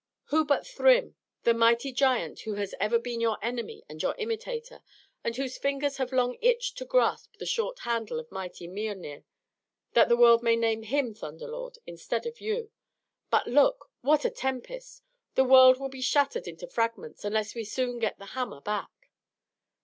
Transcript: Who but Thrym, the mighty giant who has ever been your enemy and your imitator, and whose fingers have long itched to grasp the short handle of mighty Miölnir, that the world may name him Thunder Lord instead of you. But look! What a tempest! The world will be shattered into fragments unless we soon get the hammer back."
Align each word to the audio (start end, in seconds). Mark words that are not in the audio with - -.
Who 0.33 0.45
but 0.45 0.65
Thrym, 0.65 1.15
the 1.43 1.53
mighty 1.53 1.91
giant 1.91 2.39
who 2.39 2.55
has 2.55 2.73
ever 2.79 2.97
been 2.97 3.21
your 3.21 3.37
enemy 3.39 3.83
and 3.87 4.01
your 4.01 4.15
imitator, 4.17 4.81
and 5.23 5.35
whose 5.35 5.59
fingers 5.59 5.97
have 5.97 6.11
long 6.11 6.39
itched 6.41 6.79
to 6.79 6.85
grasp 6.85 7.35
the 7.37 7.45
short 7.45 7.77
handle 7.81 8.19
of 8.19 8.31
mighty 8.31 8.67
Miölnir, 8.67 9.25
that 9.93 10.09
the 10.09 10.17
world 10.17 10.41
may 10.41 10.55
name 10.55 10.81
him 10.81 11.13
Thunder 11.13 11.47
Lord 11.47 11.77
instead 11.85 12.25
of 12.25 12.41
you. 12.41 12.71
But 13.29 13.45
look! 13.45 13.91
What 14.01 14.25
a 14.25 14.31
tempest! 14.31 15.03
The 15.35 15.43
world 15.43 15.79
will 15.79 15.87
be 15.89 16.01
shattered 16.01 16.47
into 16.47 16.65
fragments 16.65 17.23
unless 17.23 17.53
we 17.53 17.63
soon 17.63 17.99
get 17.99 18.17
the 18.17 18.25
hammer 18.33 18.61
back." 18.61 19.11